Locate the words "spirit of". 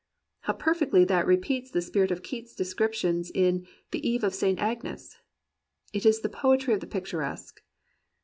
1.79-2.23